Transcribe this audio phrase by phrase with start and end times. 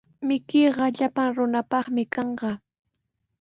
[0.27, 2.51] Mikuyqa llapan runapaqmi kanqa.